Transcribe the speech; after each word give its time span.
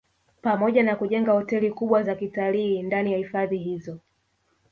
Pamoja 0.41 0.83
na 0.83 0.95
kujenga 0.95 1.31
hoteli 1.31 1.71
kubwa 1.71 2.03
za 2.03 2.15
kitalii 2.15 2.83
ndani 2.83 3.11
ya 3.11 3.17
hifadhi 3.17 3.57
hizo 3.57 3.99